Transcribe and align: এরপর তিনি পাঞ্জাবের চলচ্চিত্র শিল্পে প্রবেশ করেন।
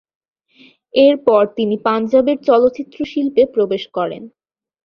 এরপর 0.93 1.41
তিনি 1.57 1.75
পাঞ্জাবের 1.85 2.37
চলচ্চিত্র 2.47 2.97
শিল্পে 3.05 3.43
প্রবেশ 3.55 3.83
করেন। 3.97 4.23